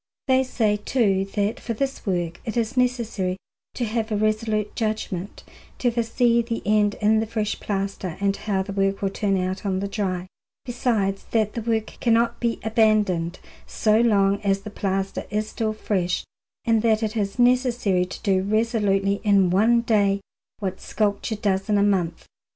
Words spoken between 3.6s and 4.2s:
to have a